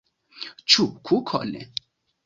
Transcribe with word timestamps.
Ĉu 0.75 0.87
kukon? 1.11 1.57